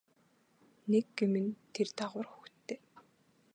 [0.91, 2.79] Нэг гэм нь тэр дагавар хүүхэдтэй.